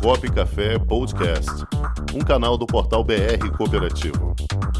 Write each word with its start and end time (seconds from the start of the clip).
Cop 0.00 0.30
Café 0.30 0.78
Podcast, 0.78 1.50
um 2.14 2.20
canal 2.20 2.56
do 2.56 2.66
portal 2.66 3.04
BR 3.04 3.50
Cooperativo. 3.56 4.34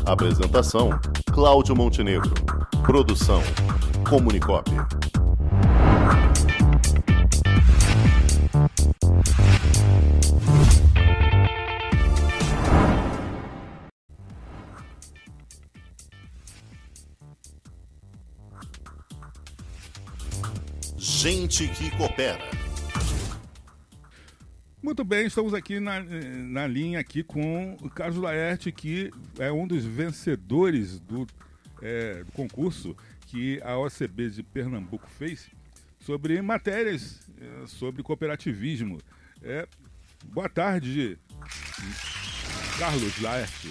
Apresentação: 0.07 0.91
Cláudio 1.33 1.75
Montenegro. 1.75 2.33
Produção: 2.85 3.43
Comunicop. 4.09 4.71
Gente 20.97 21.69
que 21.69 21.91
coopera. 21.97 22.62
Muito 24.83 25.05
bem, 25.05 25.27
estamos 25.27 25.55
aqui 25.55 25.79
na, 25.79 26.01
na 26.03 26.67
linha 26.67 26.99
aqui 26.99 27.23
com 27.23 27.77
o 27.81 27.89
Carlos 27.89 28.19
Laerte, 28.21 28.73
que 28.73 29.13
é 29.39 29.53
um 29.53 29.65
dos 29.65 29.85
vencedores 29.85 30.99
do, 30.99 31.25
é, 31.81 32.25
do 32.25 32.33
concurso 32.33 32.97
que 33.29 33.63
a 33.63 33.79
OCB 33.79 34.31
de 34.31 34.43
Pernambuco 34.43 35.09
fez 35.09 35.49
sobre 36.01 36.43
matérias 36.43 37.21
é, 37.41 37.67
sobre 37.69 38.03
cooperativismo. 38.03 38.99
É, 39.41 39.69
boa 40.25 40.49
tarde, 40.49 41.17
Carlos 42.77 43.21
Laerte. 43.21 43.71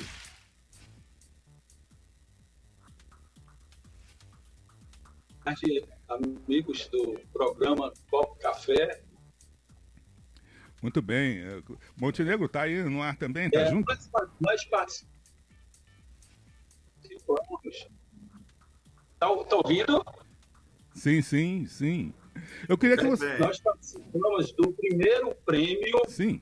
amigos 6.07 6.87
do 6.87 7.19
programa 7.33 7.91
Copo 8.09 8.33
Café. 8.39 9.10
Muito 10.81 11.01
bem. 11.01 11.41
Montenegro 11.95 12.45
está 12.45 12.63
aí 12.63 12.83
no 12.83 13.01
ar 13.01 13.15
também? 13.15 13.45
Está 13.45 13.61
é, 13.61 13.69
junto? 13.69 13.85
Nós, 14.39 14.65
participamos. 14.65 15.11
Está 19.13 19.27
tá 19.45 19.55
ouvindo? 19.57 20.03
Sim, 20.95 21.21
sim, 21.21 21.65
sim. 21.67 22.13
Eu 22.67 22.77
queria 22.77 22.97
que 22.97 23.05
você. 23.05 23.37
Nós 23.37 23.59
participamos 23.59 24.51
do 24.53 24.73
primeiro 24.73 25.35
prêmio. 25.45 26.01
Sim. 26.07 26.41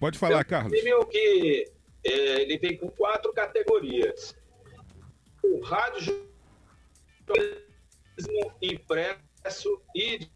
Pode 0.00 0.18
falar, 0.18 0.38
é 0.38 0.40
um 0.40 0.44
Carlos. 0.44 0.72
Prêmio 0.72 1.06
que 1.06 1.70
é, 2.04 2.42
ele 2.42 2.58
vem 2.58 2.76
com 2.76 2.88
quatro 2.90 3.32
categorias. 3.32 4.34
O 5.42 5.60
rádio 5.60 6.26
impresso 8.60 9.25
e 9.94 10.28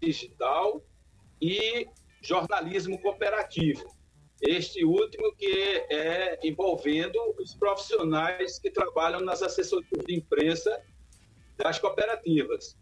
digital 0.00 0.82
e 1.40 1.86
jornalismo 2.22 3.00
cooperativo. 3.00 3.94
Este 4.40 4.84
último 4.84 5.34
que 5.36 5.86
é 5.90 6.38
envolvendo 6.42 7.18
os 7.38 7.54
profissionais 7.54 8.58
que 8.58 8.70
trabalham 8.70 9.20
nas 9.20 9.42
assessorias 9.42 10.04
de 10.06 10.14
imprensa 10.14 10.82
das 11.56 11.78
cooperativas. 11.78 12.76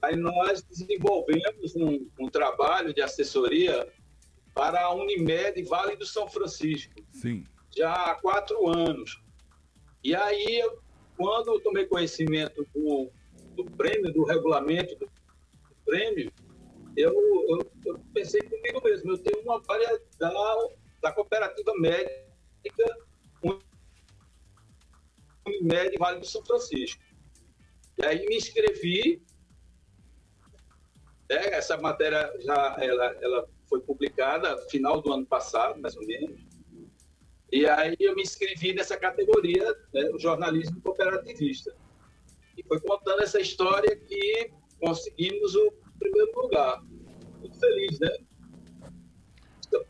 Aí 0.00 0.16
nós 0.16 0.62
desenvolvemos 0.62 1.76
um, 1.76 2.08
um 2.18 2.28
trabalho 2.28 2.94
de 2.94 3.02
assessoria 3.02 3.90
para 4.54 4.80
a 4.82 4.94
Unimed 4.94 5.62
Vale 5.64 5.96
do 5.96 6.06
São 6.06 6.28
Francisco. 6.28 6.94
Sim. 7.12 7.44
Já 7.76 7.92
há 7.92 8.14
quatro 8.14 8.68
anos. 8.68 9.20
E 10.02 10.14
aí, 10.14 10.62
quando 11.16 11.48
eu 11.48 11.60
tomei 11.60 11.86
conhecimento 11.86 12.66
do, 12.74 13.10
do 13.56 13.64
prêmio, 13.64 14.12
do 14.12 14.24
regulamento 14.24 14.96
do 14.96 15.08
prêmio, 15.84 16.32
eu, 16.96 17.12
eu, 17.48 17.70
eu, 17.86 18.00
pensei 18.12 18.40
comigo 18.42 18.80
mesmo, 18.84 19.12
eu 19.12 19.18
tenho 19.18 19.42
uma 19.42 19.60
área 19.68 20.00
da, 20.18 20.32
da 21.02 21.12
cooperativa 21.12 21.72
médica 21.78 22.24
Unimed 25.46 25.98
Vale 25.98 26.20
do 26.20 26.26
São 26.26 26.44
Francisco. 26.44 27.02
E 27.98 28.04
aí 28.04 28.26
me 28.26 28.36
inscrevi, 28.36 29.22
né, 31.28 31.48
essa 31.48 31.76
matéria 31.76 32.32
já 32.40 32.76
ela, 32.80 33.16
ela 33.20 33.48
foi 33.68 33.80
publicada 33.80 34.56
final 34.68 35.00
do 35.00 35.12
ano 35.12 35.26
passado, 35.26 35.80
mais 35.80 35.96
ou 35.96 36.06
menos. 36.06 36.43
E 37.54 37.68
aí 37.68 37.96
eu 38.00 38.16
me 38.16 38.22
inscrevi 38.22 38.74
nessa 38.74 38.96
categoria, 38.96 39.64
né, 39.92 40.10
o 40.12 40.18
jornalismo 40.18 40.80
cooperativista. 40.80 41.72
E 42.58 42.64
foi 42.64 42.80
contando 42.80 43.22
essa 43.22 43.40
história 43.40 43.94
que 43.94 44.50
conseguimos 44.80 45.54
o 45.54 45.72
primeiro 45.96 46.32
lugar. 46.34 46.82
Muito 47.38 47.56
feliz, 47.60 48.00
né? 48.00 48.10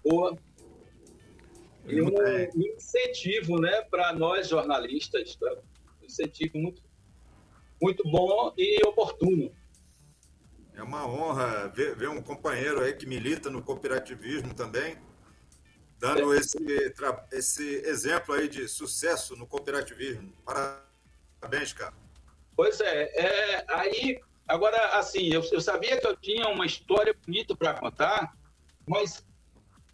Boa. 0.04 0.36
E 1.86 2.02
um, 2.02 2.08
um 2.08 2.76
incentivo 2.76 3.58
né, 3.58 3.80
para 3.90 4.12
nós 4.12 4.46
jornalistas, 4.46 5.34
tá? 5.36 5.56
um 6.02 6.04
incentivo 6.04 6.58
muito, 6.58 6.82
muito 7.80 8.02
bom 8.10 8.52
e 8.58 8.78
oportuno. 8.86 9.50
É 10.74 10.82
uma 10.82 11.08
honra 11.08 11.68
ver, 11.68 11.96
ver, 11.96 12.10
um 12.10 12.20
companheiro 12.20 12.82
aí 12.82 12.92
que 12.92 13.06
milita 13.06 13.48
no 13.48 13.62
cooperativismo 13.62 14.52
também, 14.52 14.98
dando 15.98 16.34
esse, 16.34 16.58
esse 17.32 17.76
exemplo 17.86 18.34
aí 18.34 18.48
de 18.48 18.68
sucesso 18.68 19.36
no 19.36 19.46
cooperativismo. 19.46 20.32
Parabéns, 20.44 21.72
cara. 21.72 21.94
Pois 22.56 22.80
é, 22.80 23.10
é 23.16 23.64
aí, 23.68 24.20
agora, 24.46 24.98
assim, 24.98 25.32
eu, 25.32 25.42
eu 25.50 25.60
sabia 25.60 26.00
que 26.00 26.06
eu 26.06 26.16
tinha 26.16 26.48
uma 26.48 26.66
história 26.66 27.16
bonita 27.26 27.56
para 27.56 27.74
contar, 27.74 28.36
mas 28.86 29.24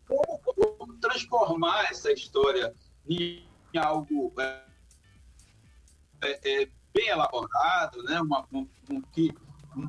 como, 0.06 0.38
como, 0.40 0.98
transformar 1.00 1.90
essa 1.90 2.12
história 2.12 2.74
em, 3.08 3.48
algo 3.78 4.32
é, 4.38 4.62
é, 6.22 6.62
é, 6.62 6.68
bem 6.92 7.08
elaborado, 7.08 8.02
né? 8.02 8.20
Uma, 8.20 8.46
um, 8.52 8.68
um, 8.90 9.00
que, 9.00 9.32
um, 9.76 9.88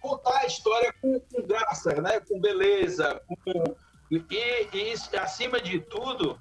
contar 0.00 0.38
a 0.38 0.46
história 0.46 0.92
com, 1.00 1.20
com 1.20 1.46
graça, 1.46 2.00
né? 2.00 2.20
com 2.20 2.40
beleza, 2.40 3.20
com, 3.26 3.76
e, 4.10 4.68
e, 4.72 5.16
acima 5.16 5.60
de 5.60 5.80
tudo, 5.80 6.40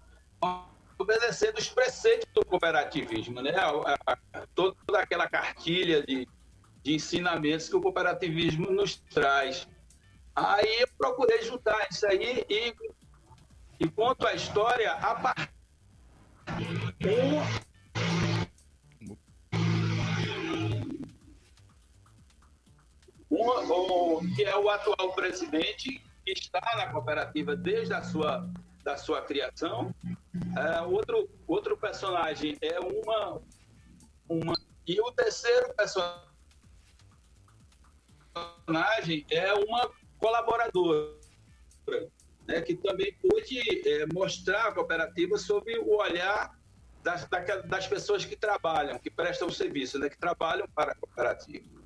obedecendo 0.98 1.58
os 1.58 1.70
preceitos 1.70 2.28
do 2.34 2.44
cooperativismo, 2.46 3.42
né? 3.42 3.54
Toda 4.56 5.00
aquela 5.00 5.30
cartilha 5.30 6.04
de, 6.04 6.28
de 6.84 6.94
ensinamentos 6.94 7.70
que 7.70 7.76
o 7.76 7.82
cooperativismo 7.82 8.72
nos 8.72 8.96
traz. 8.96 9.68
Aí 10.36 10.82
eu 10.82 10.88
procurei 10.98 11.44
juntar 11.44 11.88
isso 11.92 12.08
aí 12.08 12.46
e, 12.50 12.74
e 13.80 13.90
conto 13.90 14.26
a 14.26 14.34
história 14.34 14.92
a 14.94 15.16
partir 15.16 15.50
um, 23.30 24.36
que 24.36 24.44
é 24.44 24.56
o 24.58 24.70
atual 24.70 25.14
presidente, 25.14 26.02
que 26.34 26.42
está 26.42 26.62
na 26.78 26.92
cooperativa 26.92 27.56
desde 27.56 27.94
a 27.94 28.02
sua, 28.02 28.50
da 28.84 28.98
sua 28.98 29.22
criação. 29.22 29.94
É, 30.58 30.82
outro, 30.82 31.30
outro 31.48 31.78
personagem 31.78 32.58
é 32.62 32.80
uma, 32.80 33.42
uma. 34.28 34.54
E 34.88 35.00
o 35.00 35.12
terceiro 35.12 35.74
personagem 38.36 39.26
é 39.30 39.54
uma 39.54 39.90
colaboradora, 40.18 41.16
né, 42.48 42.62
que 42.62 42.76
também 42.76 43.14
pôde 43.22 43.60
é, 43.88 44.06
mostrar 44.14 44.68
a 44.68 44.72
cooperativa 44.72 45.38
sob 45.38 45.78
o 45.80 45.98
olhar 45.98 46.58
das, 47.04 47.28
das 47.66 47.88
pessoas 47.88 48.26
que 48.26 48.36
trabalham, 48.36 49.00
que 49.00 49.10
prestam 49.10 49.50
serviço, 49.50 49.98
né, 50.00 50.10
que 50.10 50.18
trabalham 50.18 50.68
para 50.70 50.92
a 50.92 50.96
cooperativa. 50.96 51.79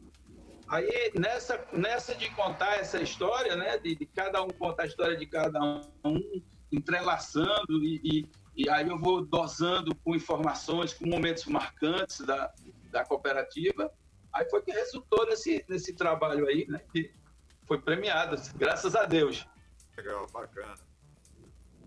Aí, 0.68 1.12
nessa, 1.16 1.66
nessa 1.74 2.16
de 2.16 2.30
contar 2.32 2.78
essa 2.78 3.02
história, 3.02 3.56
né, 3.56 3.78
de, 3.78 3.96
de 3.96 4.06
cada 4.06 4.42
um 4.42 4.50
contar 4.50 4.84
a 4.84 4.86
história 4.88 5.18
de 5.18 5.26
cada 5.26 5.60
um, 6.04 6.42
entrelaçando, 6.72 7.84
e, 7.84 8.02
e, 8.04 8.30
e, 8.64 8.70
aí 8.70 8.88
eu 8.88 8.98
vou 8.98 9.24
dosando 9.24 9.94
com 9.96 10.16
informações, 10.16 10.94
com 10.94 11.06
momentos 11.06 11.46
marcantes 11.46 12.22
da, 12.22 12.52
da 12.92 13.06
cooperativa. 13.06 13.92
Aí 14.32 14.50
foi 14.50 14.62
que 14.62 14.72
resultou 14.72 15.26
nesse, 15.28 15.64
nesse 15.68 15.94
trabalho 15.94 16.48
aí, 16.48 16.66
né, 16.68 16.82
que 16.92 17.14
foi 17.68 17.80
premiado, 17.80 18.36
graças 18.56 18.96
a 18.96 19.06
Deus. 19.06 19.48
Legal, 19.96 20.26
bacana. 20.32 20.76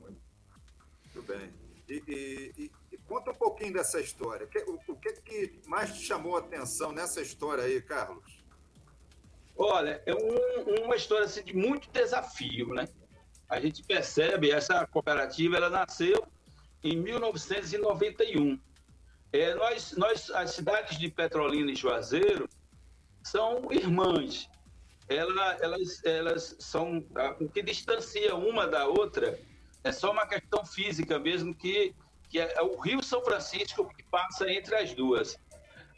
Muito 0.00 1.23
bem. 1.26 1.52
E, 1.88 2.02
e, 2.08 2.70
e, 2.93 2.99
conta 3.06 3.31
um 3.31 3.34
pouquinho 3.34 3.73
dessa 3.73 4.00
história. 4.00 4.49
O, 4.67 4.93
o 4.93 4.96
que, 4.96 5.12
que 5.14 5.61
mais 5.67 5.93
te 5.94 6.05
chamou 6.05 6.37
a 6.37 6.40
atenção 6.40 6.93
nessa 6.93 7.20
história 7.20 7.64
aí, 7.64 7.81
Carlos? 7.81 8.35
Olha, 9.56 10.02
é 10.04 10.14
um, 10.14 10.84
uma 10.84 10.96
história 10.96 11.24
assim, 11.24 11.42
de 11.42 11.56
muito 11.56 11.90
desafio, 11.90 12.74
né? 12.74 12.86
A 13.48 13.58
gente 13.58 13.82
percebe, 13.82 14.50
essa 14.50 14.86
cooperativa 14.86 15.56
ela 15.56 15.70
nasceu 15.70 16.26
em 16.82 16.96
1991. 16.96 18.58
é, 19.32 19.54
nós, 19.54 19.96
nós, 19.96 20.30
as 20.30 20.50
cidades 20.50 20.98
de 20.98 21.10
Petrolina 21.10 21.70
e 21.70 21.76
Juazeiro 21.76 22.48
são 23.22 23.72
irmãs. 23.72 24.48
Ela, 25.08 25.56
elas, 25.60 26.04
elas 26.04 26.56
são. 26.58 27.04
O 27.40 27.48
que 27.48 27.62
distancia 27.62 28.34
uma 28.34 28.66
da 28.66 28.86
outra 28.86 29.38
é 29.84 29.92
só 29.92 30.10
uma 30.10 30.26
questão 30.26 30.66
física 30.66 31.18
mesmo, 31.18 31.54
que, 31.54 31.94
que 32.28 32.40
é 32.40 32.60
o 32.60 32.76
Rio 32.80 33.02
São 33.02 33.22
Francisco 33.22 33.88
que 33.94 34.02
passa 34.04 34.50
entre 34.50 34.74
as 34.74 34.92
duas. 34.94 35.38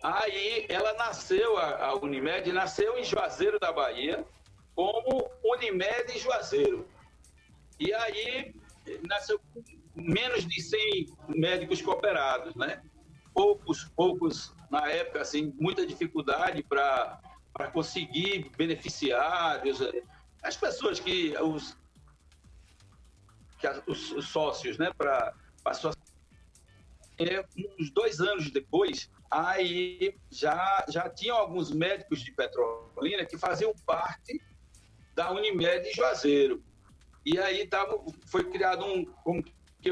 Aí 0.02 0.66
ela 0.68 0.92
nasceu, 0.94 1.58
a, 1.58 1.94
Unimed, 1.96 2.52
nasceu 2.52 2.98
em 2.98 3.04
Juazeiro 3.04 3.58
da 3.58 3.72
Bahia, 3.72 4.24
como 4.74 5.28
Unimed 5.42 6.18
Juazeiro. 6.18 6.88
E 7.80 7.92
aí 7.92 8.54
nasceu 9.08 9.40
com 9.52 9.62
menos 9.94 10.46
de 10.46 10.62
100 10.62 11.06
médicos 11.28 11.82
cooperados, 11.82 12.54
né? 12.54 12.80
Poucos, 13.34 13.84
poucos, 13.96 14.54
na 14.70 14.88
época, 14.88 15.20
assim, 15.20 15.52
muita 15.58 15.86
dificuldade 15.86 16.62
para 16.62 17.20
conseguir 17.72 18.50
beneficiários, 18.56 19.80
as 20.42 20.56
pessoas 20.56 21.00
que, 21.00 21.36
os, 21.38 21.76
que 23.58 23.68
os, 23.86 24.12
os 24.12 24.28
sócios, 24.28 24.78
né, 24.78 24.92
para 24.96 25.34
a 25.64 25.74
sua... 25.74 25.92
É, 27.18 27.44
uns 27.78 27.90
dois 27.90 28.20
anos 28.20 28.50
depois, 28.50 29.10
aí 29.30 30.16
já, 30.30 30.84
já 30.88 31.08
tinham 31.08 31.36
alguns 31.36 31.70
médicos 31.72 32.20
de 32.20 32.32
Petrolina 32.32 33.24
que 33.24 33.36
faziam 33.36 33.74
parte 33.84 34.40
da 35.14 35.32
Unimed 35.32 35.92
Juazeiro. 35.92 36.62
E 37.26 37.38
aí 37.38 37.66
tava, 37.66 38.00
foi 38.26 38.44
criado 38.44 38.84
um, 38.84 39.04
um, 39.26 39.42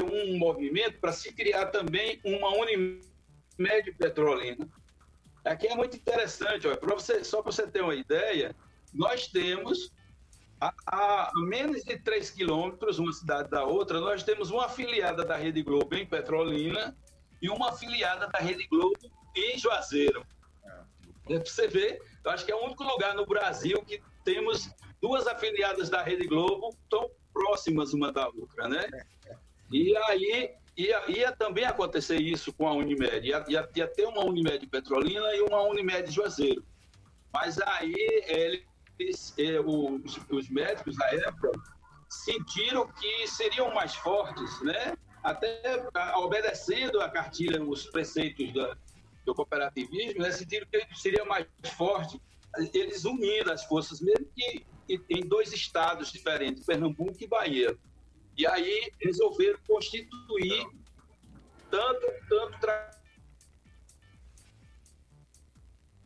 um 0.03 0.37
movimento 0.37 0.99
para 0.99 1.11
se 1.11 1.33
criar 1.33 1.67
também 1.67 2.19
uma 2.23 2.49
Unimed 2.55 3.91
Petrolina. 3.97 4.67
Aqui 5.43 5.67
é 5.67 5.75
muito 5.75 5.97
interessante, 5.97 6.67
olha, 6.67 6.79
você, 6.81 7.23
só 7.23 7.41
para 7.41 7.51
você 7.51 7.67
ter 7.67 7.81
uma 7.81 7.95
ideia, 7.95 8.55
nós 8.93 9.27
temos 9.27 9.91
a, 10.59 10.73
a, 10.87 11.31
menos 11.35 11.83
de 11.83 11.97
3 11.99 12.31
quilômetros, 12.31 12.99
uma 12.99 13.13
cidade 13.13 13.49
da 13.49 13.63
outra, 13.63 13.99
nós 13.99 14.23
temos 14.23 14.49
uma 14.49 14.65
afiliada 14.65 15.23
da 15.23 15.37
Rede 15.37 15.61
Globo 15.61 15.93
em 15.95 16.05
Petrolina 16.05 16.95
e 17.41 17.49
uma 17.49 17.69
afiliada 17.69 18.27
da 18.27 18.39
Rede 18.39 18.67
Globo 18.67 19.11
em 19.35 19.57
Juazeiro. 19.57 20.25
É. 21.29 21.39
Você 21.39 21.67
ver, 21.67 22.01
eu 22.23 22.31
acho 22.31 22.45
que 22.45 22.51
é 22.51 22.55
o 22.55 22.63
único 22.63 22.83
lugar 22.83 23.13
no 23.15 23.25
Brasil 23.25 23.83
que 23.83 24.01
temos 24.23 24.69
duas 25.01 25.27
afiliadas 25.27 25.89
da 25.89 26.01
Rede 26.01 26.27
Globo 26.27 26.75
tão 26.89 27.09
próximas 27.33 27.93
uma 27.93 28.11
da 28.11 28.27
outra, 28.27 28.67
né? 28.67 28.89
E 29.71 29.95
aí 29.97 30.55
ia, 30.75 31.11
ia 31.11 31.31
também 31.31 31.65
acontecer 31.65 32.17
isso 32.17 32.53
com 32.53 32.67
a 32.67 32.73
Unimed, 32.73 33.27
ia, 33.27 33.43
ia, 33.47 33.69
ia 33.75 33.87
ter 33.87 34.05
uma 34.05 34.23
Unimed 34.23 34.65
Petrolina 34.67 35.35
e 35.35 35.41
uma 35.41 35.61
Unimed 35.63 36.09
Juazeiro. 36.11 36.63
Mas 37.33 37.59
aí 37.59 37.93
eles, 38.99 39.33
eh, 39.37 39.59
os, 39.59 40.19
os 40.29 40.49
médicos 40.49 40.95
da 40.95 41.05
época 41.13 41.51
sentiram 42.09 42.87
que 42.87 43.27
seriam 43.27 43.73
mais 43.73 43.95
fortes, 43.95 44.61
né? 44.61 44.97
Até 45.23 45.61
obedecendo 46.17 47.01
a 47.01 47.09
cartilha, 47.09 47.61
os 47.61 47.85
preceitos 47.87 48.51
do 49.25 49.35
cooperativismo, 49.35 50.21
né? 50.21 50.31
sentiram 50.31 50.67
que 50.67 50.87
seria 50.95 51.25
mais 51.25 51.45
forte 51.75 52.19
eles 52.73 53.05
unindo 53.05 53.51
as 53.51 53.63
forças, 53.65 54.01
mesmo 54.01 54.25
que 54.35 54.65
em 55.09 55.21
dois 55.21 55.51
estados 55.53 56.11
diferentes, 56.11 56.65
Pernambuco 56.65 57.17
e 57.19 57.27
Bahia. 57.27 57.77
E 58.37 58.47
aí 58.47 58.91
resolveram 59.01 59.59
constituir 59.67 60.65
tanto, 61.69 62.07
tanto 62.29 62.59
tra... 62.59 62.91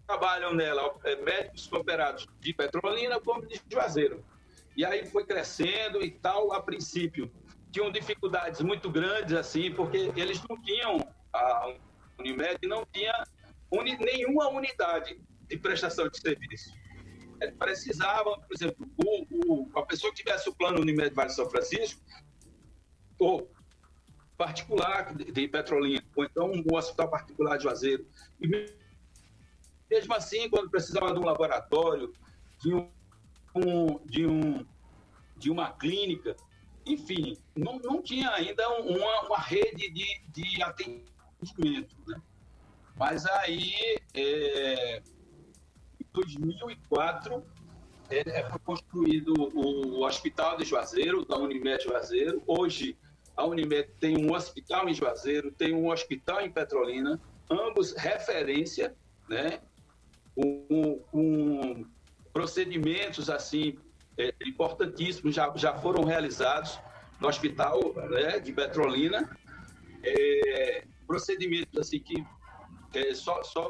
trabalham 0.07 0.53
nela 0.53 0.97
é, 1.03 1.15
médicos 1.17 1.67
cooperados 1.67 2.27
de 2.39 2.53
Petrolina 2.53 3.19
como 3.19 3.45
de 3.45 3.61
Juazeiro. 3.69 4.25
E 4.75 4.83
aí 4.83 5.05
foi 5.05 5.25
crescendo 5.25 6.01
e 6.01 6.11
tal, 6.11 6.53
a 6.53 6.61
princípio 6.61 7.31
tinham 7.71 7.91
dificuldades 7.91 8.61
muito 8.61 8.89
grandes 8.89 9.33
assim, 9.33 9.71
porque 9.71 10.11
eles 10.15 10.41
não 10.47 10.61
tinham 10.61 10.99
a 11.33 11.73
Unimed 12.19 12.67
não 12.67 12.85
tinha 12.91 13.23
uni, 13.71 13.97
nenhuma 13.97 14.49
unidade 14.49 15.19
de 15.47 15.57
prestação 15.57 16.07
de 16.07 16.19
serviço. 16.19 16.71
É, 17.41 17.49
precisava, 17.51 18.37
por 18.37 18.53
exemplo, 18.53 18.87
o, 18.97 19.63
o, 19.63 19.79
a 19.79 19.83
pessoa 19.83 20.11
que 20.13 20.23
tivesse 20.23 20.47
o 20.49 20.55
plano 20.55 20.81
Unimed 20.81 21.15
Vale 21.15 21.31
São 21.31 21.49
Francisco, 21.49 21.99
ou 23.17 23.51
particular 24.37 25.15
de, 25.15 25.31
de 25.31 25.47
Petrolina, 25.47 26.03
ou 26.15 26.23
então 26.23 26.51
um 26.51 26.75
hospital 26.75 27.09
particular 27.09 27.57
de 27.57 27.63
Juazeiro. 27.63 28.05
E 28.39 28.47
mesmo 29.89 30.13
assim, 30.13 30.49
quando 30.49 30.69
precisava 30.69 31.13
de 31.13 31.19
um 31.19 31.25
laboratório, 31.25 32.13
de, 32.59 32.73
um, 32.73 33.99
de, 34.05 34.25
um, 34.25 34.65
de 35.37 35.49
uma 35.49 35.71
clínica, 35.71 36.35
enfim, 36.85 37.37
não, 37.55 37.79
não 37.79 38.01
tinha 38.01 38.29
ainda 38.31 38.67
uma, 38.79 39.21
uma 39.27 39.39
rede 39.39 39.89
de, 39.91 40.21
de 40.27 40.63
atendimento. 40.63 41.95
Né? 42.07 42.21
Mas 42.95 43.25
aí, 43.25 43.73
é, 44.13 45.01
2004 46.13 47.43
é, 48.09 48.19
é, 48.19 48.49
foi 48.49 48.59
construído 48.59 49.33
o 49.55 50.05
Hospital 50.05 50.57
de 50.57 50.65
Juazeiro, 50.65 51.25
da 51.25 51.37
Unimed 51.37 51.83
Juazeiro. 51.83 52.43
Hoje, 52.45 52.97
a 53.35 53.45
Unimed 53.45 53.89
tem 53.99 54.17
um 54.17 54.33
hospital 54.33 54.89
em 54.89 54.93
Juazeiro, 54.93 55.51
tem 55.51 55.73
um 55.73 55.89
hospital 55.89 56.41
em 56.41 56.51
Petrolina, 56.51 57.19
ambos 57.49 57.93
referência, 57.93 58.95
né? 59.29 59.61
Com, 60.35 60.99
com 61.11 61.85
procedimentos 62.33 63.29
assim 63.29 63.77
é, 64.17 64.33
importantíssimos 64.45 65.35
já, 65.35 65.51
já 65.55 65.73
foram 65.75 66.03
realizados 66.03 66.79
no 67.19 67.27
hospital 67.27 67.93
né, 68.09 68.39
de 68.39 68.51
Petrolina, 68.51 69.37
é, 70.03 70.85
procedimentos 71.05 71.77
assim 71.79 71.99
que 71.99 72.25
é, 72.93 73.13
só, 73.13 73.43
só, 73.43 73.69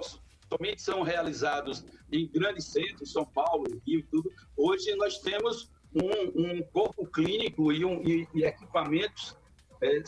somente 0.50 0.82
são 0.82 1.02
realizados 1.02 1.86
em 2.12 2.28
grandes 2.28 2.66
centros, 2.66 3.12
São 3.12 3.26
Paulo, 3.26 3.66
Rio, 3.86 4.06
tudo. 4.10 4.32
Hoje 4.58 4.96
nós 4.96 5.20
temos 5.20 5.72
um, 5.94 6.58
um 6.60 6.64
corpo 6.72 7.06
clínico 7.06 7.72
e, 7.72 7.84
um, 7.84 8.02
e, 8.02 8.28
e 8.34 8.44
equipamentos 8.44 9.38
é, 9.82 10.02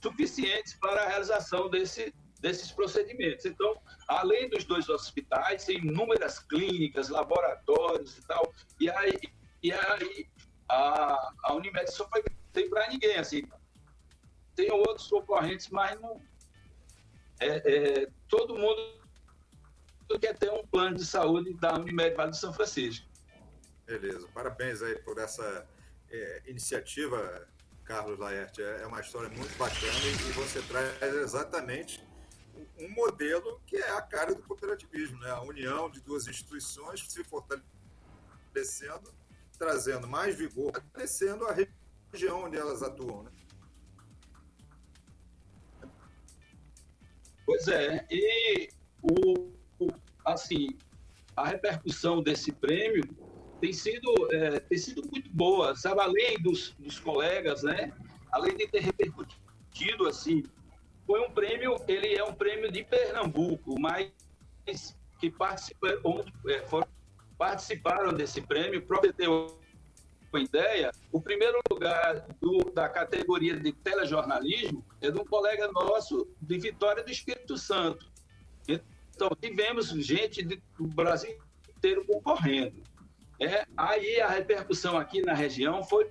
suficientes 0.00 0.74
para 0.74 1.02
a 1.02 1.08
realização 1.08 1.68
desse, 1.68 2.14
desses 2.44 2.70
procedimentos. 2.70 3.46
Então, 3.46 3.80
além 4.06 4.50
dos 4.50 4.64
dois 4.64 4.86
hospitais, 4.90 5.64
tem 5.64 5.78
inúmeras 5.78 6.38
clínicas, 6.38 7.08
laboratórios 7.08 8.18
e 8.18 8.26
tal. 8.26 8.52
E 8.78 8.90
aí, 8.90 9.18
e 9.62 9.72
aí 9.72 10.28
a, 10.68 11.32
a 11.44 11.54
Unimed 11.54 11.90
só 11.90 12.06
foi, 12.10 12.22
tem 12.52 12.68
para 12.68 12.86
ninguém, 12.88 13.16
assim. 13.16 13.44
Tem 14.54 14.70
outros 14.70 15.08
concorrentes, 15.08 15.70
mas 15.70 15.98
não. 15.98 16.20
É, 17.40 18.02
é, 18.02 18.10
todo 18.28 18.58
mundo 18.58 19.00
quer 20.20 20.36
ter 20.36 20.52
um 20.52 20.66
plano 20.66 20.96
de 20.96 21.06
saúde 21.06 21.54
da 21.54 21.78
Unimed 21.78 22.14
Vale 22.14 22.30
do 22.32 22.36
São 22.36 22.52
Francisco. 22.52 23.06
Beleza, 23.86 24.28
parabéns 24.34 24.82
aí 24.82 24.96
por 24.96 25.16
essa 25.18 25.66
é, 26.10 26.42
iniciativa, 26.46 27.48
Carlos 27.84 28.18
Laerte. 28.18 28.62
É, 28.62 28.82
é 28.82 28.86
uma 28.86 29.00
história 29.00 29.30
muito 29.30 29.56
bacana 29.56 29.98
e 30.28 30.32
você 30.32 30.60
traz 30.60 31.02
exatamente 31.02 32.04
um 32.78 32.90
modelo 32.90 33.60
que 33.66 33.76
é 33.76 33.90
a 33.90 34.02
cara 34.02 34.34
do 34.34 34.42
cooperativismo, 34.42 35.18
né? 35.20 35.30
a 35.30 35.42
união 35.42 35.90
de 35.90 36.00
duas 36.00 36.26
instituições 36.26 37.04
se 37.08 37.22
fortalecendo, 37.24 39.14
trazendo 39.58 40.06
mais 40.06 40.34
vigor, 40.36 40.72
fortalecendo 40.72 41.46
a 41.46 41.56
região 42.12 42.44
onde 42.44 42.56
elas 42.56 42.82
atuam. 42.82 43.24
Né? 43.24 43.30
Pois 47.46 47.68
é, 47.68 48.06
e 48.10 48.68
o, 49.02 49.52
assim, 50.24 50.68
a 51.36 51.46
repercussão 51.46 52.22
desse 52.22 52.52
prêmio 52.52 53.04
tem 53.60 53.72
sido, 53.72 54.12
é, 54.32 54.60
tem 54.60 54.78
sido 54.78 55.02
muito 55.10 55.30
boa, 55.30 55.76
sabe? 55.76 56.00
Além 56.00 56.40
dos, 56.42 56.70
dos 56.78 56.98
colegas, 56.98 57.62
né? 57.62 57.92
Além 58.32 58.56
de 58.56 58.66
ter 58.68 58.80
repercutido, 58.80 60.08
assim, 60.08 60.42
foi 61.06 61.20
um 61.20 61.30
prêmio, 61.30 61.76
ele 61.86 62.14
é 62.14 62.24
um 62.24 62.34
prêmio 62.34 62.70
de 62.70 62.82
Pernambuco, 62.84 63.78
mas 63.78 64.10
que 65.20 65.30
participaram, 65.30 66.24
é, 66.48 66.64
participaram 67.36 68.12
desse 68.12 68.40
prêmio, 68.40 68.86
ter 69.16 69.28
uma 69.28 70.40
ideia, 70.40 70.90
o 71.12 71.20
primeiro 71.20 71.60
lugar 71.70 72.26
do, 72.40 72.70
da 72.72 72.88
categoria 72.88 73.56
de 73.58 73.72
telejornalismo 73.72 74.84
é 75.00 75.10
de 75.10 75.18
um 75.18 75.24
colega 75.24 75.70
nosso 75.70 76.26
de 76.40 76.58
Vitória 76.58 77.04
do 77.04 77.10
Espírito 77.10 77.56
Santo. 77.56 78.10
Então, 78.66 79.30
tivemos 79.40 79.90
gente 79.90 80.42
do 80.42 80.86
Brasil 80.88 81.38
inteiro 81.76 82.04
concorrendo. 82.04 82.82
É, 83.40 83.66
aí 83.76 84.20
a 84.20 84.28
repercussão 84.28 84.96
aqui 84.96 85.20
na 85.20 85.34
região 85.34 85.82
foi 85.84 86.10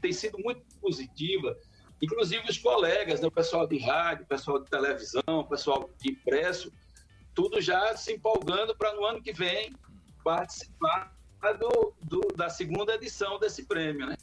tem 0.00 0.12
sido 0.12 0.38
muito 0.38 0.62
positiva, 0.80 1.56
inclusive 2.02 2.50
os 2.50 2.58
colegas, 2.58 3.20
né, 3.20 3.28
o 3.28 3.30
pessoal 3.30 3.66
de 3.66 3.78
rádio, 3.78 4.24
o 4.24 4.28
pessoal 4.28 4.58
de 4.58 4.68
televisão, 4.68 5.22
o 5.26 5.48
pessoal 5.48 5.88
de 5.98 6.10
impresso, 6.10 6.72
tudo 7.32 7.60
já 7.60 7.96
se 7.96 8.12
empolgando 8.12 8.76
para 8.76 8.92
no 8.94 9.04
ano 9.04 9.22
que 9.22 9.32
vem 9.32 9.72
participar 10.24 11.16
do, 11.58 11.94
do, 12.02 12.20
da 12.36 12.50
segunda 12.50 12.94
edição 12.94 13.38
desse 13.38 13.64
prêmio, 13.64 14.06
né? 14.06 14.16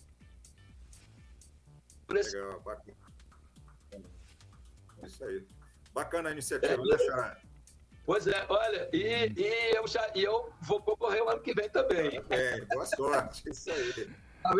Legal, 2.09 2.59
bacana. 2.61 2.97
É 5.01 5.05
isso 5.05 5.23
aí. 5.23 5.47
Bacana 5.93 6.29
a 6.29 6.31
iniciativa, 6.31 6.73
é, 6.73 6.77
né, 6.77 7.37
Pois 8.05 8.25
é, 8.25 8.45
olha, 8.49 8.89
e, 8.91 9.31
e, 9.37 9.75
eu 9.75 9.87
já, 9.87 10.11
e 10.15 10.23
eu 10.23 10.51
vou 10.61 10.81
concorrer 10.81 11.23
o 11.23 11.29
ano 11.29 11.41
que 11.41 11.53
vem 11.53 11.69
também. 11.69 12.21
É, 12.29 12.61
boa 12.65 12.85
sorte, 12.85 13.49
isso 13.49 13.71
aí. 13.71 14.11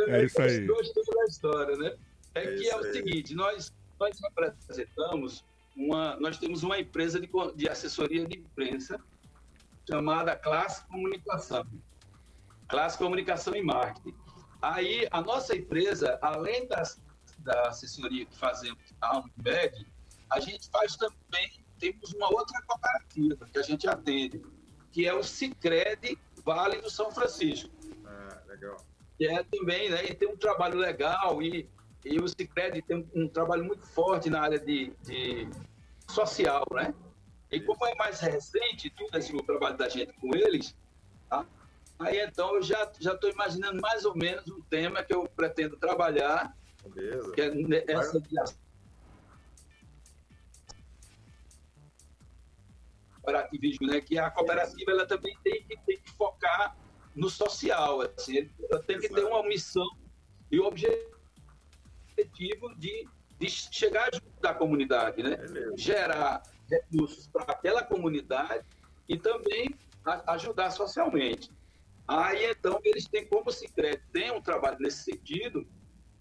É 0.08 0.24
isso 0.24 0.42
aí. 0.42 0.68
Gostou 0.68 1.04
da 1.04 1.26
história, 1.26 1.76
né? 1.78 1.98
É, 2.34 2.56
que 2.56 2.70
é 2.70 2.76
o 2.76 2.84
aí. 2.84 2.94
seguinte, 2.94 3.34
nós, 3.34 3.74
nós 4.00 4.20
apresentamos 4.24 5.44
uma, 5.76 6.16
nós 6.18 6.38
temos 6.38 6.64
uma 6.64 6.80
empresa 6.80 7.20
de, 7.20 7.30
de 7.56 7.70
assessoria 7.70 8.26
de 8.26 8.38
imprensa 8.38 9.00
chamada 9.90 10.36
Classe 10.36 10.86
Comunicação. 10.88 11.66
Classe 12.68 12.98
Comunicação 12.98 13.56
e 13.56 13.64
Marketing. 13.64 14.16
Aí, 14.62 15.08
a 15.10 15.22
nossa 15.22 15.56
empresa, 15.56 16.20
além 16.22 16.68
das, 16.68 17.02
da 17.40 17.70
assessoria 17.70 18.26
que 18.26 18.38
fazemos 18.38 18.84
a 19.02 19.20
Unimed, 19.20 19.88
a 20.30 20.40
gente 20.40 20.70
faz 20.70 20.96
também, 20.96 21.64
temos 21.80 22.14
uma 22.14 22.28
outra 22.32 22.62
cooperativa 22.64 23.48
que 23.52 23.58
a 23.58 23.64
gente 23.64 23.88
atende, 23.88 24.42
que 24.92 25.08
é 25.08 25.14
o 25.14 25.24
Cicred 25.24 26.20
Vale 26.44 26.82
do 26.82 26.90
São 26.90 27.12
Francisco. 27.12 27.70
Ah, 28.06 28.42
legal. 28.48 28.78
Que 29.18 29.28
é 29.28 29.44
também, 29.44 29.90
né, 29.90 30.06
e 30.06 30.14
tem 30.14 30.28
um 30.28 30.38
trabalho 30.38 30.78
legal 30.78 31.42
e, 31.42 31.70
e 32.06 32.20
o 32.20 32.28
Cicred 32.28 32.82
tem 32.82 32.98
um, 32.98 33.24
um 33.24 33.28
trabalho 33.28 33.66
muito 33.66 33.86
forte 33.88 34.30
na 34.30 34.42
área 34.42 34.60
de, 34.60 34.94
de 35.04 35.50
social, 36.08 36.66
né? 36.74 36.94
E 37.52 37.60
como 37.60 37.86
é 37.86 37.96
mais 37.96 38.20
recente 38.20 38.90
tudo 38.92 39.18
esse 39.18 39.36
o 39.36 39.42
trabalho 39.44 39.78
da 39.78 39.90
gente 39.90 40.14
com 40.14 40.36
eles, 40.36 40.76
tá? 41.30 41.46
aí 41.98 42.20
então 42.22 42.56
eu 42.56 42.62
já 42.62 42.90
já 43.00 43.14
estou 43.14 43.30
imaginando 43.30 43.82
mais 43.82 44.06
ou 44.06 44.16
menos 44.16 44.48
o 44.48 44.64
tema 44.70 45.04
que 45.04 45.14
eu 45.14 45.28
pretendo 45.36 45.76
trabalhar, 45.78 46.56
Beleza. 46.94 47.32
que 47.32 47.42
é 47.42 47.86
essa 47.88 48.22
de 48.22 48.30
cooperativismo, 53.16 53.88
né? 53.88 54.02
Que 54.02 54.18
a 54.18 54.30
cooperativa 54.32 54.92
ela 54.92 55.06
também 55.06 55.38
tem 55.44 55.64
que, 55.64 55.78
tem 55.86 56.00
que 56.00 56.12
focar 56.12 56.78
no 57.16 57.30
social, 57.30 58.02
assim, 58.02 58.50
ela 58.70 58.82
tem 58.84 59.00
que 59.00 59.10
ter 59.10 59.24
uma 59.26 59.44
missão 59.44 59.88
e 60.52 60.60
o 60.60 60.66
objetivo 60.66 61.19
de, 62.26 63.08
de 63.38 63.50
chegar 63.50 64.10
junto 64.14 64.42
da 64.42 64.54
comunidade, 64.54 65.24
né? 65.24 65.38
Gerar 65.76 66.44
recursos 66.70 67.28
para 67.28 67.44
aquela 67.44 67.84
comunidade 67.84 68.66
e 69.08 69.18
também 69.18 69.74
a, 70.06 70.34
ajudar 70.34 70.72
socialmente. 70.72 71.52
Aí 72.08 72.46
então 72.46 72.80
eles 72.84 73.06
têm 73.06 73.26
como 73.28 73.52
se 73.52 73.68
tem 74.12 74.32
um 74.32 74.42
trabalho 74.42 74.78
nesse 74.80 75.04
sentido. 75.04 75.68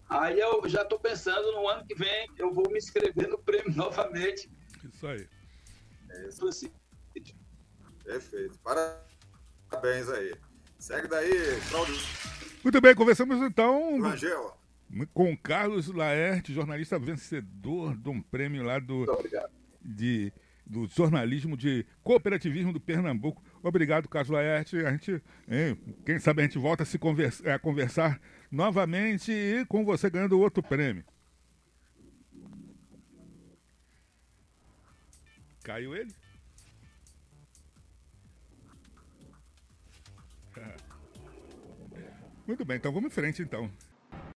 Aí 0.07 0.39
eu 0.39 0.67
já 0.67 0.81
estou 0.81 0.99
pensando 0.99 1.51
no 1.51 1.67
ano 1.67 1.85
que 1.85 1.95
vem 1.95 2.27
eu 2.37 2.53
vou 2.53 2.69
me 2.69 2.77
inscrever 2.77 3.27
no 3.27 3.37
prêmio 3.37 3.73
novamente. 3.75 4.49
Isso 4.83 5.07
aí. 5.07 5.27
É 6.11 6.27
isso. 6.27 6.47
Assim. 6.47 6.71
Perfeito. 8.03 8.59
Parabéns 8.59 10.09
aí. 10.09 10.33
Segue 10.79 11.07
daí, 11.07 11.59
Claudio. 11.69 11.95
Muito 12.63 12.81
bem, 12.81 12.95
conversamos 12.95 13.41
então 13.41 14.03
Angel. 14.05 14.58
Com 15.13 15.37
Carlos 15.37 15.87
Laerte, 15.87 16.53
jornalista 16.53 16.97
vencedor 16.97 17.95
de 17.95 18.09
um 18.09 18.21
prêmio 18.21 18.63
lá 18.63 18.79
do, 18.79 19.05
de, 19.81 20.33
do 20.65 20.87
jornalismo 20.87 21.55
de 21.55 21.85
cooperativismo 22.03 22.73
do 22.73 22.79
Pernambuco. 22.79 23.43
Obrigado, 23.61 24.09
Carlos 24.09 24.31
Laerte. 24.31 24.77
A 24.77 24.91
gente, 24.91 25.21
hein, 25.47 25.77
quem 26.05 26.19
sabe 26.19 26.41
a 26.41 26.45
gente 26.45 26.57
volta 26.57 26.83
a 26.83 26.85
se 26.85 26.97
conversa, 26.97 27.53
a 27.53 27.59
conversar 27.59 28.19
novamente 28.51 29.31
e 29.31 29.63
com 29.65 29.85
você 29.85 30.09
ganhando 30.09 30.39
outro 30.39 30.63
prêmio. 30.63 31.05
Caiu 35.63 35.95
ele? 35.95 36.11
Muito 42.47 42.65
bem, 42.65 42.77
então 42.77 42.91
vamos 42.91 43.11
em 43.11 43.13
frente 43.13 43.43
então. 43.43 43.69